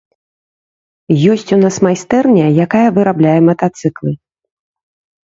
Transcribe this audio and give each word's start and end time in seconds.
Ёсць 1.33 1.51
у 1.57 1.59
нас 1.63 1.75
майстэрня, 1.87 2.45
якая 2.65 2.87
вырабляе 2.97 3.35
матацыклы. 3.49 4.11